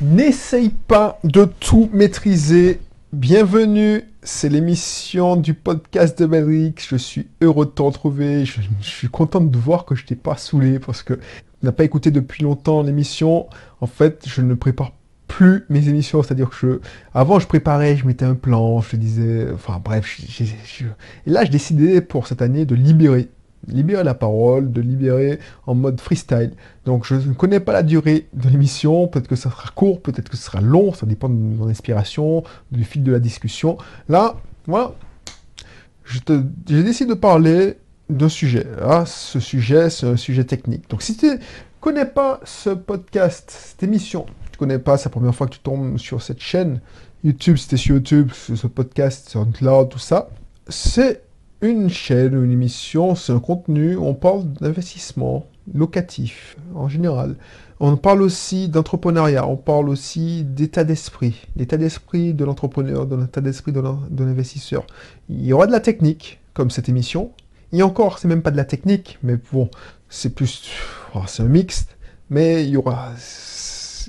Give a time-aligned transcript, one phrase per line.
[0.00, 2.78] N'essaye pas de tout maîtriser.
[3.12, 6.86] Bienvenue, c'est l'émission du podcast de Belric.
[6.88, 8.44] Je suis heureux de te retrouver.
[8.44, 11.20] Je, suis content de voir que je t'ai pas saoulé parce que tu
[11.64, 13.48] n'as pas écouté depuis longtemps l'émission.
[13.80, 14.92] En fait, je ne prépare
[15.26, 16.80] plus mes émissions, c'est-à-dire que
[17.12, 22.00] avant je préparais, je mettais un plan, je disais, enfin bref, et là je décidais
[22.00, 23.28] pour cette année de libérer,
[23.66, 26.52] libérer la parole, de libérer en mode freestyle.
[26.84, 30.28] Donc je ne connais pas la durée de l'émission, peut-être que ça sera court, peut-être
[30.28, 33.78] que ce sera long, ça dépend de mon inspiration, du fil de la discussion.
[34.08, 34.36] Là,
[34.66, 34.92] voilà,
[36.04, 37.78] je te, j'ai décidé de parler
[38.08, 38.66] d'un sujet.
[38.82, 40.88] Ah, ce sujet, c'est un sujet technique.
[40.88, 41.38] Donc si tu
[41.80, 45.60] connais pas ce podcast, cette émission, tu connais pas, c'est la première fois que tu
[45.60, 46.80] tombes sur cette chaîne,
[47.24, 50.30] YouTube, c'était sur YouTube, ce podcast, sur SoundCloud, tout ça,
[50.68, 51.22] c'est
[51.60, 57.36] une chaîne, une émission, c'est un contenu, on parle d'investissement locatif en général.
[57.80, 63.40] On parle aussi d'entrepreneuriat, on parle aussi d'état d'esprit, l'état d'esprit de l'entrepreneur, de l'état
[63.40, 64.84] d'esprit de l'in- de l'investisseur.
[65.28, 67.30] Il y aura de la technique, comme cette émission.
[67.72, 69.68] Et encore, c'est même pas de la technique, mais bon,
[70.08, 70.70] c'est plus,
[71.14, 71.96] oh, c'est un mixte,
[72.30, 73.10] mais il y aura,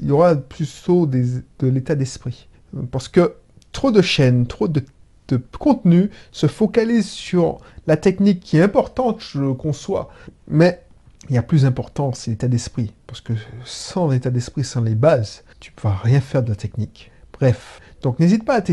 [0.02, 1.26] il y aura plutôt des,
[1.60, 2.48] de l'état d'esprit.
[2.92, 3.34] Parce que
[3.72, 4.82] trop de chaînes, trop de,
[5.30, 10.10] de contenu se focalisent sur la technique qui est importante, je le conçois,
[10.48, 10.82] mais
[11.30, 12.92] il y a plus important, c'est l'état d'esprit.
[13.08, 13.34] Parce que
[13.66, 17.12] sans l'état d'esprit, sans les bases, tu ne vas rien faire de la technique.
[17.34, 18.64] Bref, donc n'hésite pas à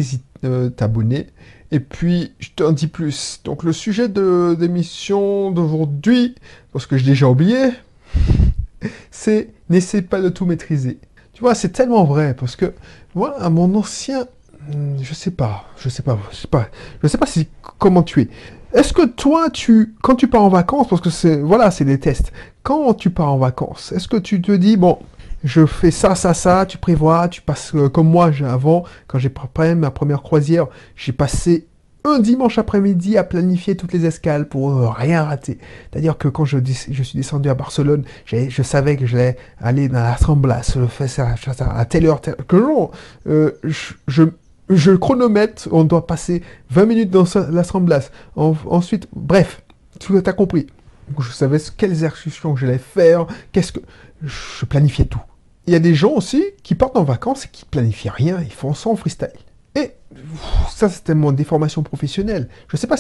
[0.45, 1.29] euh, t'abonner.
[1.73, 3.41] Et puis, je t'en dis plus.
[3.45, 6.37] Donc, le sujet de d'émission d'aujourd'hui,
[6.73, 7.71] parce que j'ai déjà oublié,
[9.11, 10.99] c'est n'essaie pas de tout maîtriser.
[11.33, 12.73] Tu vois, c'est tellement vrai, parce que
[13.15, 14.27] moi, mon ancien,
[15.01, 16.69] je sais pas, je sais pas, je sais pas,
[17.03, 18.29] je sais pas si comment tu es.
[18.73, 21.99] Est-ce que toi, tu, quand tu pars en vacances, parce que c'est, voilà, c'est des
[21.99, 22.33] tests.
[22.63, 24.99] Quand tu pars en vacances, est-ce que tu te dis, bon,
[25.45, 29.29] je fais ça, ça, ça, tu prévois, tu passes euh, comme moi avant, quand j'ai
[29.29, 31.67] préparé ma première croisière, j'ai passé
[32.05, 35.59] un dimanche après-midi à planifier toutes les escales pour euh, rien rater.
[35.91, 40.15] C'est-à-dire que quand je, suis descendu à Barcelone, je savais que j'allais aller dans la
[40.15, 42.91] Ramblas, le faire à telle heure, telle que non,
[43.27, 44.25] euh, je, je,
[44.69, 48.11] je chronomètre, on doit passer 20 minutes dans ce- la Ramblas.
[48.37, 49.63] En- ensuite, bref,
[50.01, 50.67] tu as compris.
[51.21, 51.93] Je savais quelles
[52.55, 53.81] que j'allais faire, qu'est-ce que...
[54.23, 55.21] Je planifiais tout.
[55.67, 58.53] Il y a des gens aussi qui partent en vacances et qui planifient rien, ils
[58.53, 59.29] font ça en freestyle.
[59.75, 59.93] Et
[60.71, 62.49] ça, c'était mon déformation professionnelle.
[62.69, 62.97] Je sais pas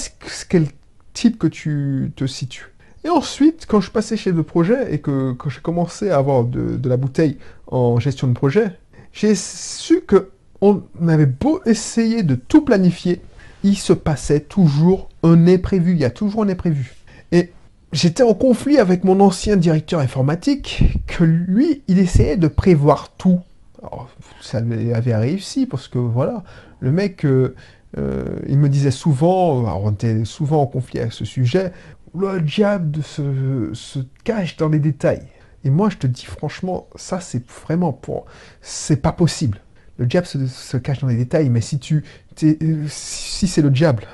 [0.48, 0.66] quel
[1.14, 2.72] type que tu te situes.
[3.04, 6.44] Et ensuite, quand je passais chez le projet et que quand j'ai commencé à avoir
[6.44, 7.38] de la bouteille
[7.68, 8.78] en gestion de projet,
[9.12, 10.30] j'ai su que
[10.60, 13.20] on avait beau essayer de tout planifier,
[13.62, 15.92] il se passait toujours un imprévu.
[15.92, 16.94] Il y a toujours un imprévu.
[17.32, 17.52] Et
[17.92, 23.40] j'étais en conflit avec mon ancien directeur informatique, que lui, il essayait de prévoir tout.
[23.80, 24.08] Alors,
[24.40, 26.44] ça avait réussi parce que voilà,
[26.80, 27.54] le mec, euh,
[27.98, 31.72] euh, il me disait souvent, on était souvent en conflit avec ce sujet,
[32.18, 35.26] le diable se, se cache dans les détails.
[35.64, 38.26] Et moi, je te dis franchement, ça, c'est vraiment pour.
[38.62, 39.60] C'est pas possible.
[39.98, 42.04] Le diable se, cache dans les détails, mais si tu.
[42.42, 42.54] euh,
[42.88, 44.04] si c'est le diable,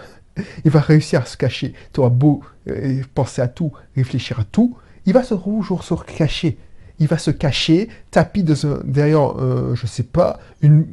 [0.64, 1.74] il va réussir à se cacher.
[1.92, 4.76] Tu auras beau euh, penser à tout, réfléchir à tout,
[5.06, 6.56] il va se toujours se cacher.
[6.98, 10.86] Il va se cacher, tapis de ce- derrière, euh, je sais pas, une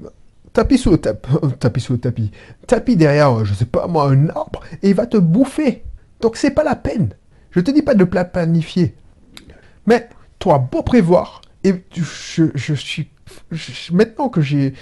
[0.53, 1.29] tapis sous le tapis,
[1.59, 2.31] tapis sous le tapis,
[2.65, 5.83] tapis derrière, je sais pas moi, un arbre, et il va te bouffer.
[6.21, 7.09] Donc c'est pas la peine.
[7.51, 8.95] Je te dis pas de pla- planifier,
[9.85, 11.41] mais toi beau prévoir.
[11.63, 13.09] Et je, suis
[13.91, 14.73] maintenant que j'ai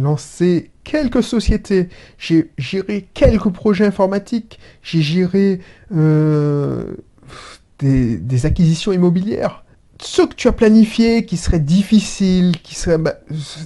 [0.00, 5.60] lancé quelques sociétés, j'ai géré quelques projets informatiques, j'ai géré
[5.94, 6.94] euh,
[7.78, 9.64] des, acquisitions immobilières.
[10.00, 12.98] Ce que tu as planifié, qui serait difficile, qui serait...
[12.98, 13.14] bah,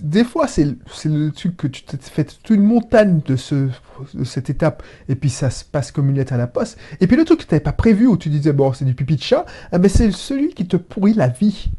[0.02, 0.66] des fois, c'est
[1.06, 3.68] le- truc que tu t'es fait toute une montagne de, ce,
[4.12, 6.78] de cette étape, et puis ça se passe comme une lettre à la poste.
[7.00, 8.94] Et puis le truc que tu n'avais pas prévu, où tu disais, bon, c'est du
[8.94, 11.70] pipi de chat, eh c'est celui qui te pourrit la vie.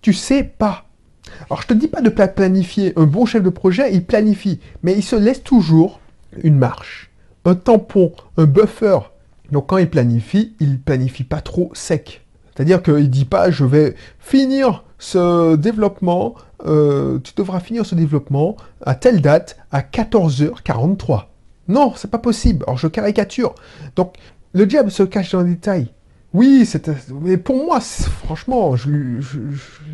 [0.00, 0.85] Tu sais pas.
[1.50, 2.92] Alors, je te dis pas de pla- planifier.
[2.96, 6.00] Un bon chef de projet, il planifie, mais il se laisse toujours
[6.42, 7.10] une marche,
[7.44, 8.98] un tampon, un buffer.
[9.52, 12.22] Donc, quand il planifie, il planifie pas trop sec.
[12.54, 16.34] C'est-à-dire qu'il dit pas, je vais finir ce développement,
[16.66, 21.24] euh, tu devras finir ce développement à telle date, à 14h43.
[21.68, 22.64] Non, c'est pas possible.
[22.66, 23.54] Alors, je caricature.
[23.96, 24.14] Donc,
[24.52, 25.88] le diable se cache dans les détails.
[26.34, 26.68] Oui,
[27.22, 28.90] mais pour moi, franchement, je,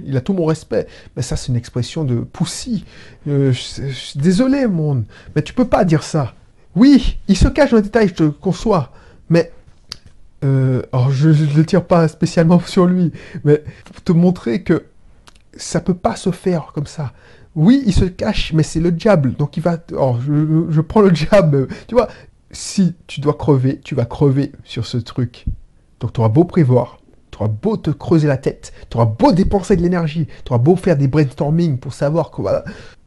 [0.04, 0.86] il a tout mon respect.
[1.14, 2.84] Mais ça, c'est une expression de poussi.
[3.28, 3.52] Euh,
[4.16, 5.04] désolé, monde.
[5.36, 6.34] Mais tu peux pas dire ça.
[6.74, 8.92] Oui, il se cache dans les détails, je te conçois.
[9.28, 9.52] Mais
[10.44, 13.12] euh, alors je ne le tire pas spécialement sur lui,
[13.44, 14.86] mais pour te montrer que
[15.54, 17.12] ça peut pas se faire comme ça.
[17.54, 19.34] Oui, il se cache, mais c'est le diable.
[19.34, 19.78] Donc il va...
[19.96, 21.68] Oh, je, je prends le diable.
[21.86, 22.08] Tu vois,
[22.50, 25.44] si tu dois crever, tu vas crever sur ce truc.
[26.02, 26.98] Donc tu auras beau prévoir,
[27.30, 30.60] tu auras beau te creuser la tête, tu auras beau dépenser de l'énergie, tu auras
[30.60, 32.64] beau faire des brainstorming pour savoir que voilà,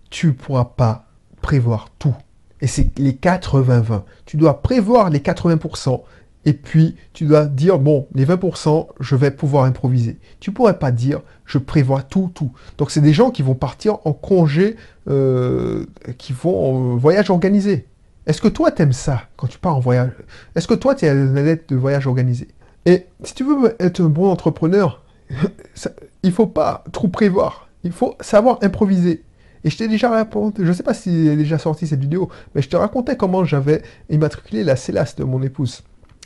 [0.10, 1.06] tu ne pourras pas
[1.42, 2.16] prévoir tout.
[2.62, 4.04] Et c'est les 80-20.
[4.26, 6.04] Tu dois prévoir les 80%
[6.46, 10.18] et puis tu dois dire, bon, les 20%, je vais pouvoir improviser.
[10.40, 12.54] Tu pourrais pas dire, je prévois tout, tout.
[12.78, 14.78] Donc c'est des gens qui vont partir en congé,
[15.10, 15.86] euh,
[16.18, 17.88] qui vont en voyage organisé.
[18.26, 20.12] Est-ce que toi, t'aimes ça quand tu pars en voyage?
[20.56, 22.48] Est-ce que toi, tu es un adepte de voyage organisé?
[22.86, 25.04] Et si tu veux être un bon entrepreneur,
[25.74, 25.92] ça,
[26.24, 27.70] il faut pas trop prévoir.
[27.84, 29.24] Il faut savoir improviser.
[29.64, 32.30] Et je t'ai déjà raconté, je ne sais pas si est déjà sorti cette vidéo,
[32.54, 35.82] mais je te racontais comment j'avais immatriculé la CELAS de mon épouse.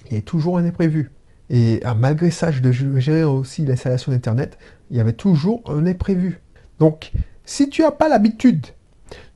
[0.09, 1.11] Il y a toujours un imprévu.
[1.49, 2.61] Et ah, malgré ça, je
[2.99, 4.57] gérer aussi l'installation d'Internet,
[4.91, 6.41] il y avait toujours un imprévu.
[6.79, 7.11] Donc,
[7.45, 8.67] si tu n'as pas l'habitude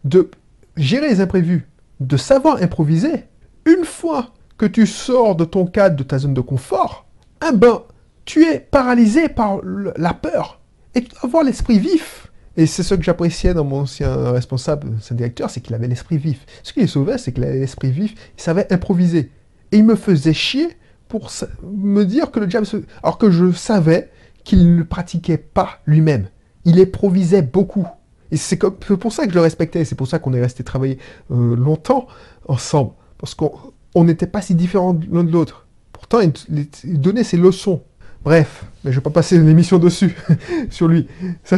[0.04, 0.30] de
[0.75, 1.68] gérer les imprévus,
[2.02, 3.25] de savoir improviser,
[3.66, 7.06] une fois que tu sors de ton cadre, de ta zone de confort,
[7.51, 7.81] eh ben,
[8.25, 10.62] tu es paralysé par la peur.
[10.95, 12.31] Et tu dois avoir l'esprit vif.
[12.56, 16.18] Et c'est ce que j'appréciais dans mon ancien responsable, ancien directeur, c'est qu'il avait l'esprit
[16.18, 16.45] vif.
[16.62, 19.31] Ce qui est sauvé, c'est qu'il avait l'esprit vif, il savait improviser.
[19.72, 21.31] Et il me faisait chier pour
[21.63, 22.78] me dire que le diable se...
[23.01, 24.12] Alors que je savais
[24.44, 26.28] qu'il ne pratiquait pas lui-même.
[26.66, 27.88] Il improvisait beaucoup.
[28.31, 30.98] Et c'est pour ça que je le respectais, c'est pour ça qu'on est resté travailler
[31.31, 32.07] euh, longtemps
[32.48, 32.92] ensemble.
[33.18, 35.62] Parce qu'on n'était pas si différents l'un de l'autre.
[36.04, 37.82] Pourtant, il, donnait ses leçons.
[38.26, 40.18] Bref, mais je ne vais pas passer une émission dessus,
[40.70, 41.08] sur lui.
[41.46, 41.56] Ça,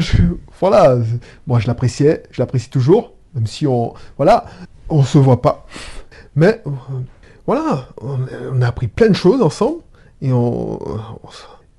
[0.60, 1.00] voilà,
[1.48, 4.46] moi je l'appréciais, je l'apprécie toujours, même si on, voilà,
[4.90, 5.66] on se voit pas.
[6.36, 6.62] Mais
[7.48, 9.82] voilà, on, a appris plein de choses ensemble,
[10.22, 10.80] et on,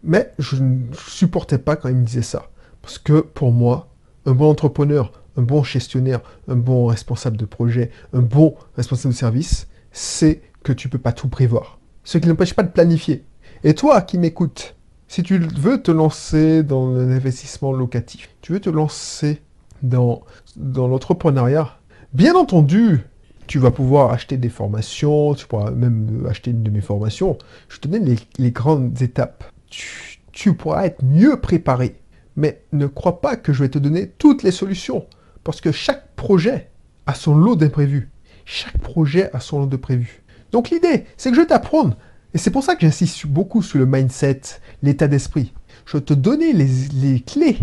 [0.02, 2.48] mais je ne supportais pas quand il me disait ça.
[2.82, 3.88] Parce que pour moi,
[4.24, 9.18] un bon entrepreneur, un bon gestionnaire, un bon responsable de projet, un bon responsable de
[9.18, 11.78] service, c'est que tu ne peux pas tout prévoir.
[12.06, 13.24] Ce qui n'empêche pas de planifier.
[13.64, 14.76] Et toi qui m'écoutes,
[15.08, 19.42] si tu veux te lancer dans l'investissement locatif, tu veux te lancer
[19.82, 20.22] dans,
[20.56, 21.80] l'entrepreneuriat,
[22.12, 23.00] bien entendu,
[23.48, 27.38] tu vas pouvoir acheter des formations, tu pourras même acheter une de mes formations.
[27.68, 29.42] Je te donne les, grandes étapes.
[29.68, 31.96] Tu, pourras être mieux préparé.
[32.36, 35.06] Mais ne crois pas que je vais te donner toutes les solutions.
[35.42, 36.70] Parce que chaque projet
[37.06, 38.10] a son lot d'imprévus.
[38.44, 40.22] Chaque projet a son lot de prévus.
[40.52, 41.96] Donc l'idée, c'est que je vais t'apprendre.
[42.34, 44.40] Et c'est pour ça que j'insiste beaucoup sur le mindset,
[44.82, 45.52] l'état d'esprit.
[45.86, 47.58] Je te donner les, clés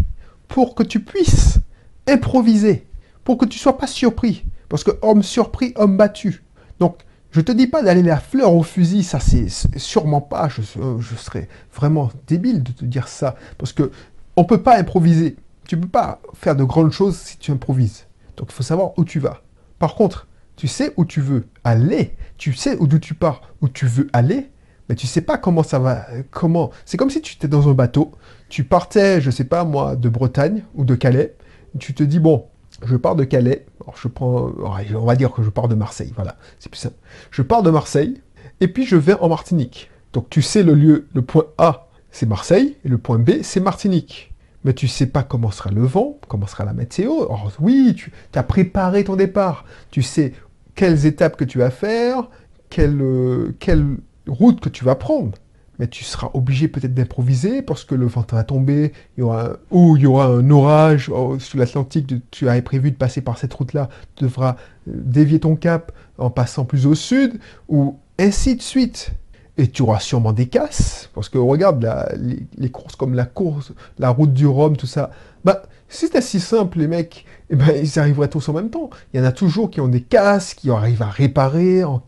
[0.48, 1.60] pour que tu puisses
[2.08, 2.88] improviser.
[3.24, 6.44] Pour que tu ne sois pas surpris parce que homme surpris, homme battu.
[6.80, 6.98] Donc,
[7.30, 9.48] je te dis pas d'aller la fleur au fusil, ça c'est
[9.78, 13.92] sûrement pas, je, je, serais vraiment débile de te dire ça, parce que
[14.36, 15.36] on peut pas improviser.
[15.68, 18.08] Tu peux pas faire de grandes choses si tu improvises.
[18.36, 19.42] Donc il faut savoir où tu vas.
[19.78, 20.28] Par contre,
[20.64, 24.50] tu sais où tu veux aller, tu sais d'où tu pars, où tu veux aller,
[24.88, 26.72] mais tu sais pas comment ça va, comment.
[26.86, 28.14] C'est comme si tu étais dans un bateau,
[28.48, 31.36] tu partais, je sais pas moi, de Bretagne ou de Calais,
[31.80, 32.46] tu te dis bon,
[32.86, 36.14] je pars de Calais, alors je prends, on va dire que je pars de Marseille,
[36.16, 36.96] voilà, c'est plus simple.
[37.30, 38.22] Je pars de Marseille,
[38.62, 39.92] et puis je vais en Martinique.
[40.14, 43.60] Donc tu sais le lieu, le point A, c'est Marseille, et le point B, c'est
[43.60, 44.34] Martinique.
[44.64, 47.28] Mais tu sais pas comment sera le vent, comment sera la météo.
[47.60, 49.66] Oui, tu as préparé ton départ.
[49.92, 50.32] Tu sais
[50.76, 52.30] quelles étapes que tu vas faire,
[52.70, 55.34] quelle, euh, quelle route que tu vas prendre
[55.80, 58.94] mais tu seras obligé peut-être d'improviser parce que le vent va tomber,
[59.72, 63.38] ou il y aura un orage oh, sur l'Atlantique, tu avais prévu de passer par
[63.38, 64.56] cette route-là, tu devras
[64.88, 67.40] euh, dévier ton cap en passant plus au sud,
[67.70, 69.12] ou ainsi de suite.
[69.58, 71.88] Et tu auras sûrement des casses, parce que regarde
[72.58, 75.12] les, courses comme la course, la route du Rhum, tout ça.
[75.46, 78.90] Bah, si c'était si simple, les mecs, eh ben, ils arriveraient tous en même temps.
[79.14, 82.02] Il y en a toujours qui ont des casques, qui arrivent à réparer en,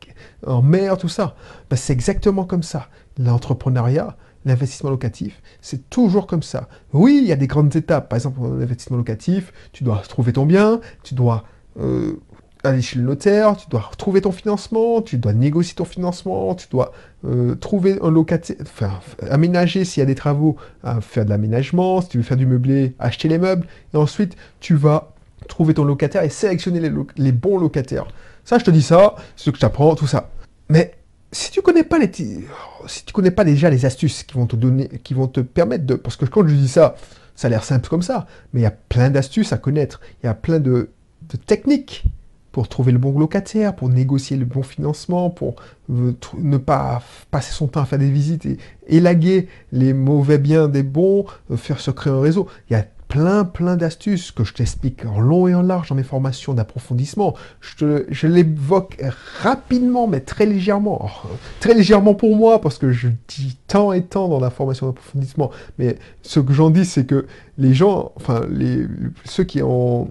[0.62, 1.36] mer, tout ça.
[1.70, 6.68] Bah, c'est exactement comme ça l'entrepreneuriat, l'investissement locatif, c'est toujours comme ça.
[6.94, 8.10] Oui, il y a des grandes étapes.
[8.10, 11.46] Par exemple, en investissement locatif, tu dois trouver ton bien, tu dois
[11.80, 12.20] euh,
[12.66, 16.68] aller chez le notaire, tu dois trouver ton financement, tu dois négocier ton financement, tu
[16.70, 16.92] dois
[17.26, 18.92] euh, trouver un locataire, enfin,
[19.30, 20.58] aménager s'il y a des travaux,
[21.02, 24.76] faire de l'aménagement, si tu veux faire du meublé, acheter les meubles, et ensuite tu
[24.76, 25.16] vas
[25.48, 28.08] trouver ton locataire et sélectionner les, bons locataires.
[28.44, 30.30] Ça, je te dis ça, c'est ce que je t'apprends, tout ça.
[30.70, 30.94] Mais
[31.32, 32.12] si tu connais pas les
[32.88, 35.86] si tu connais pas déjà les astuces qui vont te donner qui vont te permettre
[35.86, 36.96] de parce que quand je dis ça
[37.36, 40.28] ça a l'air simple comme ça mais il y a plein d'astuces à connaître il
[40.28, 40.90] y a plein de,
[41.46, 42.06] techniques
[42.56, 45.58] pour trouver le bon locataire pour négocier le bon financement pour
[45.90, 48.58] euh, ne pas passer son temps à faire des visites et
[48.88, 52.86] élaguer les mauvais biens des bons euh, faire se créer un réseau il y a
[53.10, 57.36] plein, plein d'astuces que je t'explique en long et en large dans mes formations d'approfondissement.
[57.60, 59.00] Je, je l'évoque
[59.42, 61.12] rapidement, mais très légèrement.
[61.60, 65.52] très légèrement pour moi, parce que je dis tant et tant dans la formation d'approfondissement.
[65.78, 67.28] Mais ce que j'en dis, c'est que
[67.60, 68.88] les gens, enfin, les,
[69.24, 70.10] ceux qui ont...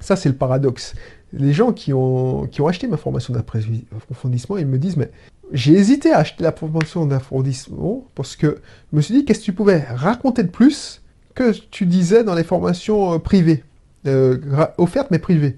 [0.00, 0.94] Ça, c'est le paradoxe.
[1.32, 5.10] Les gens qui ont, qui ont acheté ma formation d'approfondissement, ils me disent, mais
[5.52, 8.60] j'ai hésité à acheter la formation d'approfondissement parce que
[8.90, 11.02] je me suis dit, qu'est-ce que tu pouvais raconter de plus
[11.34, 13.64] que tu disais dans les formations euh, privées,
[14.06, 14.38] euh,
[14.78, 15.56] offertes mais privées?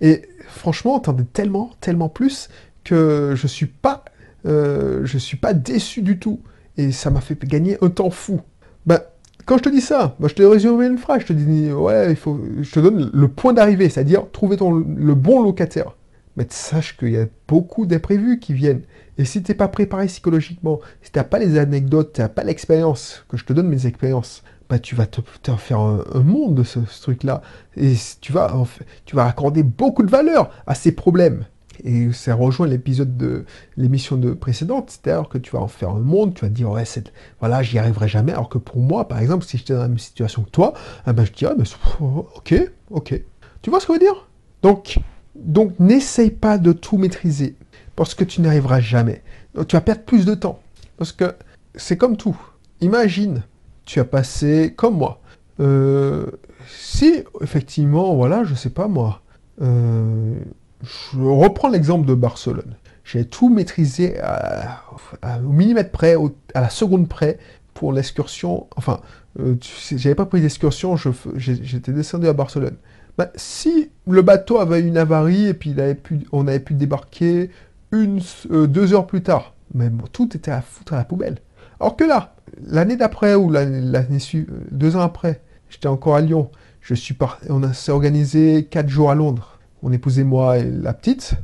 [0.00, 2.48] Et franchement, t'en es tellement, tellement plus
[2.84, 4.04] que je suis pas,
[4.46, 6.40] euh, je suis pas déçu du tout.
[6.76, 8.40] Et ça m'a fait gagner un temps fou.
[9.48, 11.22] Quand je te dis ça, ben, je te résumé une phrase.
[11.22, 15.14] Je te dis, ouais, il je te donne le point d'arrivée, c'est-à-dire trouver ton, le
[15.14, 15.96] bon locataire.
[16.36, 18.82] Mais sache qu'il y a beaucoup d'imprévus qui viennent.
[19.16, 22.28] Et si tu n'es pas préparé psychologiquement, si tu n'as pas les anecdotes, tu n'as
[22.28, 25.22] pas l'expérience, que je te donne mes expériences, bah tu vas te,
[25.56, 27.40] faire un, monde de ce, truc-là.
[27.74, 28.54] Et tu vas,
[29.06, 31.46] tu vas accorder beaucoup de valeur à ces problèmes.
[31.84, 33.44] Et ça rejoint l'épisode de
[33.76, 36.84] l'émission de précédente, c'est-à-dire que tu vas en faire un monde, tu vas dire, ouais,
[37.40, 38.32] voilà, j'y arriverai jamais.
[38.32, 40.74] Alors que pour moi, par exemple, si j'étais dans la même situation que toi,
[41.06, 41.64] eh ben, je dirais, mais,
[42.00, 42.54] ok,
[42.90, 43.22] ok.
[43.62, 44.28] Tu vois ce que je veux dire?
[44.62, 44.98] Donc,
[45.34, 47.56] donc n'essaye pas de tout maîtriser
[47.96, 49.22] parce que tu n'arriveras jamais.
[49.66, 50.60] tu vas perdre plus de temps.
[50.96, 51.34] Parce que
[51.74, 52.36] c'est comme tout.
[52.80, 53.42] Imagine,
[53.84, 55.20] tu as passé, comme moi,
[55.60, 56.26] euh,
[56.68, 59.22] si effectivement, voilà, je sais pas moi,
[59.60, 60.38] euh,
[60.82, 62.74] je reprends l'exemple de Barcelone.
[63.04, 64.16] J'ai tout maîtrisé
[65.24, 66.14] au millimètre près,
[66.54, 67.38] à la seconde près,
[67.74, 68.66] pour l'excursion.
[68.76, 69.00] Enfin,
[69.40, 69.54] euh,
[69.92, 70.96] j'avais pas pris d'excursion,
[71.36, 72.76] j'étais descendu à Barcelone.
[73.16, 75.74] Bah, si le bateau avait une avarie et puis
[76.32, 77.50] on avait pu débarquer
[77.92, 79.54] euh, deux heures plus tard.
[79.74, 81.38] Mais tout était à foutre à la poubelle.
[81.80, 82.34] Alors que là,
[82.66, 86.50] l'année d'après ou l'année suivante, euh, deux ans après, j'étais encore à Lyon.
[87.50, 89.57] On s'est organisé quatre jours à Londres.
[89.82, 91.34] Mon épouse et moi et la petite.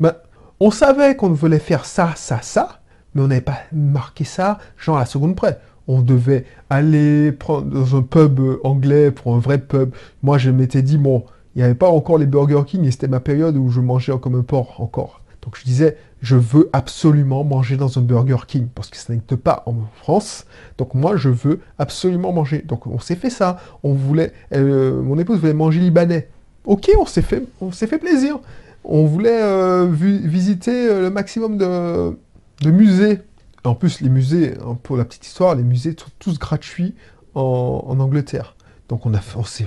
[0.00, 0.14] Ben,
[0.60, 2.80] on savait qu'on voulait faire ça, ça, ça,
[3.14, 5.60] mais on n'avait pas marqué ça, genre à la seconde près.
[5.86, 9.94] On devait aller prendre dans un pub anglais pour un vrai pub.
[10.22, 11.24] Moi, je m'étais dit, bon,
[11.54, 14.18] il n'y avait pas encore les Burger King et c'était ma période où je mangeais
[14.20, 15.20] comme un porc encore.
[15.42, 19.36] Donc je disais, je veux absolument manger dans un Burger King, parce que ça n'existe
[19.36, 20.46] pas en France.
[20.78, 22.62] Donc moi, je veux absolument manger.
[22.62, 23.58] Donc on s'est fait ça.
[23.82, 26.28] On voulait, euh, mon épouse voulait manger libanais.
[26.64, 28.40] Ok, on s'est fait, plaisir.
[28.84, 33.20] On voulait euh, visiter euh, le maximum de, musées.
[33.64, 36.94] En plus, les musées, hein, pour la petite histoire, les musées sont tous gratuits
[37.34, 38.56] en, Angleterre.
[38.88, 39.66] Donc on a, on s'est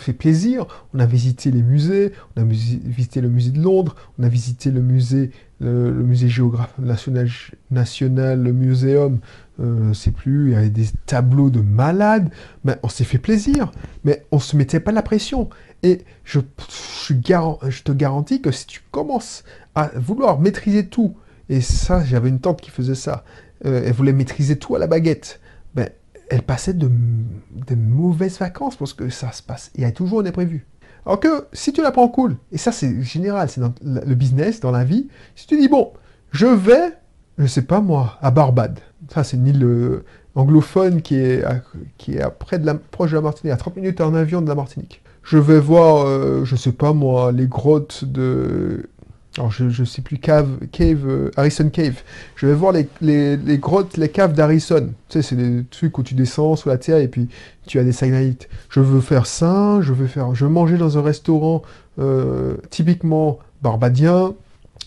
[0.00, 0.66] fait plaisir.
[0.92, 4.70] On a visité les musées, on a visité le musée de Londres, on a visité
[4.70, 5.30] le musée,
[5.60, 7.28] le, musée géographique national,
[7.70, 9.18] national, le muséum,
[9.60, 12.30] euh, c'est plus, il y avait des tableaux de malades.
[12.64, 13.72] Mais on s'est fait plaisir,
[14.04, 15.48] mais on se mettait pas la pression.
[15.82, 16.40] Et je,
[17.06, 17.14] je,
[17.68, 19.44] je te garantis que si tu commences
[19.74, 21.14] à vouloir maîtriser tout,
[21.48, 23.24] et ça, j'avais une tante qui faisait ça,
[23.66, 25.40] euh, elle voulait maîtriser tout à la baguette,
[25.74, 25.88] ben,
[26.30, 26.90] elle passait de,
[27.76, 29.70] mauvaises vacances parce que ça se passe.
[29.74, 30.66] Il y a toujours un imprévu.
[31.06, 34.60] Alors que si tu la prends cool, et ça c'est général, c'est dans le business,
[34.60, 35.92] dans la vie, si tu dis bon,
[36.30, 36.94] je vais,
[37.38, 38.80] je sais pas moi, à Barbade.
[39.12, 41.44] Ça c'est une île euh, anglophone qui est,
[41.98, 44.48] qui est près de la, proche de la Martinique, à 30 minutes en avion de
[44.48, 45.02] la Martinique.
[45.22, 48.88] Je vais voir, euh, je sais pas moi, les grottes de
[49.36, 52.02] alors je ne sais plus, cave, cave, euh, Harrison Cave.
[52.36, 54.90] Je vais voir les, les, grottes, les caves d'Harrison.
[55.08, 57.28] Tu sais, c'est des trucs où tu descends sous la terre et puis
[57.66, 58.48] tu as des stalagmites.
[58.68, 61.62] Je veux faire ça, je veux faire, je veux manger dans un restaurant
[62.70, 64.34] typiquement barbadien.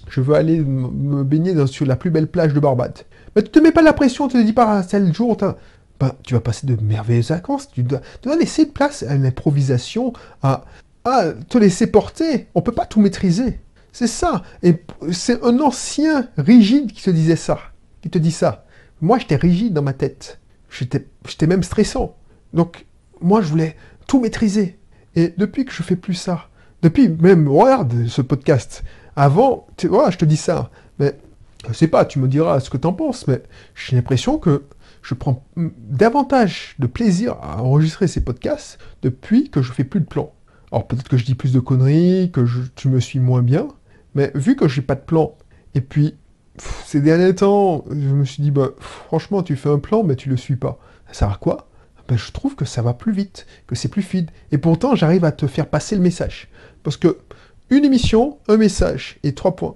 [0.09, 2.99] Je veux aller me baigner sur la plus belle plage de Barbade.
[3.35, 5.37] Mais tu te mets pas la pression, tu te dis pas, le jour,
[5.99, 7.69] ben, tu vas passer de merveilleuses vacances.
[7.71, 10.65] Tu dois, tu dois laisser de place à une improvisation, à,
[11.05, 12.47] à te laisser porter.
[12.55, 13.59] On peut pas tout maîtriser.
[13.91, 14.43] C'est ça.
[14.63, 17.59] Et c'est un ancien rigide qui te disait ça,
[18.01, 18.65] qui te dit ça.
[19.01, 20.39] Moi, j'étais rigide dans ma tête.
[20.69, 22.15] J'étais même stressant.
[22.53, 22.85] Donc,
[23.21, 23.75] moi, je voulais
[24.07, 24.77] tout maîtriser.
[25.15, 26.47] Et depuis que je fais plus ça,
[26.83, 28.83] depuis même, regarde ce podcast.
[29.17, 30.69] Avant, tu je te dis ça.
[30.99, 31.17] Mais
[31.67, 33.41] je sais pas, tu me diras ce que tu en penses, mais
[33.73, 34.63] j'ai l'impression que
[35.01, 40.05] je prends davantage de plaisir à enregistrer ces podcasts depuis que je fais plus de
[40.05, 40.33] plans.
[40.71, 42.45] Alors peut-être que je dis plus de conneries, que
[42.75, 43.69] tu me suis moins bien,
[44.13, 45.33] mais vu que j'ai pas de plan,
[45.73, 46.15] et puis
[46.85, 50.29] ces derniers temps, je me suis dit, bah, franchement, tu fais un plan, mais tu
[50.29, 50.77] le suis pas.
[51.07, 51.69] Ça sert à quoi?
[52.07, 54.29] Ben, Je trouve que ça va plus vite, que c'est plus fluide.
[54.51, 56.49] Et pourtant, j'arrive à te faire passer le message.
[56.83, 57.17] Parce que
[57.69, 59.75] une émission, un message et trois points.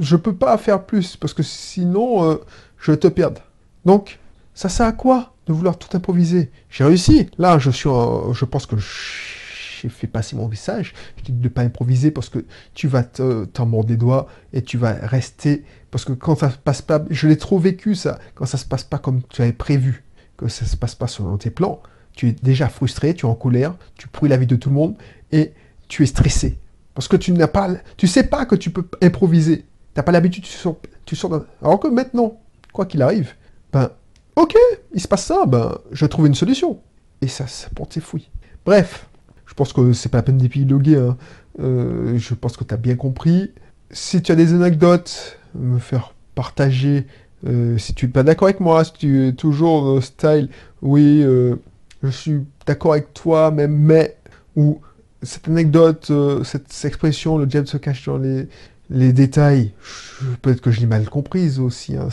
[0.00, 2.36] Je peux pas faire plus, parce que sinon, euh,
[2.78, 3.40] je te perdre.
[3.84, 4.18] Donc,
[4.54, 6.50] ça sert à quoi de vouloir tout improviser?
[6.70, 7.30] J'ai réussi.
[7.38, 10.94] Là, je suis, je pense que j'ai fait passer mon message.
[11.16, 12.44] Je dis de ne pas improviser parce que
[12.74, 15.64] tu vas t'en mordre les doigts et tu vas rester.
[15.90, 18.64] Parce que quand ça se passe pas, je l'ai trop vécu ça, quand ça se
[18.64, 20.04] passe pas comme tu avais prévu,
[20.36, 21.80] que ça se passe pas selon tes plans,
[22.14, 24.74] tu es déjà frustré, tu es en colère, tu pourris la vie de tout le
[24.74, 24.96] monde
[25.32, 25.52] et
[25.88, 26.58] tu es stressé.
[26.96, 29.58] Parce que tu n'as pas, tu sais pas que tu peux improviser.
[29.58, 29.64] Tu
[29.98, 32.40] n'as pas l'habitude, tu sors, tu sors Alors que maintenant,
[32.72, 33.34] quoi qu'il arrive,
[33.70, 33.90] ben,
[34.34, 34.56] ok,
[34.94, 36.80] il se passe ça, ben, je vais trouver une solution.
[37.20, 38.30] Et ça, ça porte ses fouilles.
[38.64, 39.08] Bref,
[39.44, 40.96] je pense que c'est pas la peine d'épiloguer.
[40.96, 41.18] Hein.
[41.60, 43.52] Euh, je pense que tu as bien compris.
[43.90, 47.06] Si tu as des anecdotes, me faire partager.
[47.46, 50.48] Euh, si tu n'es pas d'accord avec moi, si tu es toujours style,
[50.80, 51.56] oui, euh,
[52.02, 54.16] je suis d'accord avec toi, même mais,
[54.56, 54.80] ou
[55.22, 56.12] cette anecdote,
[56.44, 59.72] cette, expression, le diable se cache dans les, détails,
[60.42, 62.08] peut-être que je l'ai mal comprise aussi, hein,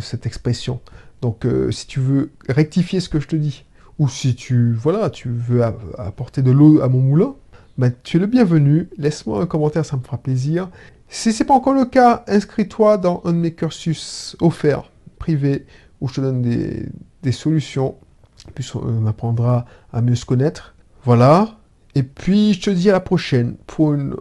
[0.00, 0.80] cette, expression.
[1.20, 3.64] Donc si tu veux rectifier ce que je te dis,
[3.98, 5.62] ou si tu, voilà, tu veux
[5.98, 7.34] apporter de l'eau à mon moulin,
[7.76, 8.88] ben, tu es le bienvenu.
[8.98, 10.70] Laisse-moi un commentaire, ça me fera plaisir.
[11.08, 15.66] Si ce n'est pas encore le cas, inscris-toi dans un de mes cursus offerts, privés,
[16.00, 17.96] où je te donne des, solutions.
[18.54, 20.74] Puis on apprendra à mieux se connaître.
[21.04, 21.56] Voilà.
[21.96, 24.14] Et puis, je te dis à la prochaine pour une,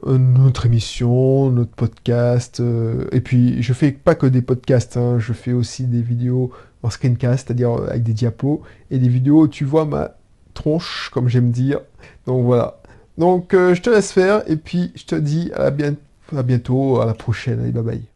[0.45, 2.59] autre émission, notre podcast.
[2.59, 5.17] Euh, et puis, je fais pas que des podcasts, hein.
[5.19, 6.51] je fais aussi des vidéos
[6.83, 8.61] en screencast, c'est-à-dire avec des diapos,
[8.91, 10.11] et des vidéos où tu vois ma
[10.53, 11.79] tronche, comme j'aime dire.
[12.27, 12.79] Donc voilà.
[13.17, 15.71] Donc, euh, je te laisse faire, et puis je te dis à,
[16.37, 17.59] à bientôt, à la prochaine.
[17.59, 18.12] Allez, bye bye.